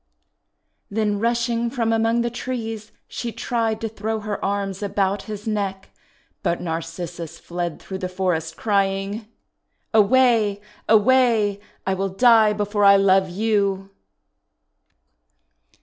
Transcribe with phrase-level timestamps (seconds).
[0.89, 5.91] Then rushing from among the trees she tried to throw her arms about his neck,
[6.41, 9.27] but Narcissus fled through the forest, crying:
[9.93, 10.59] —"Away!
[10.89, 11.59] away!
[11.85, 13.91] I will die before I love you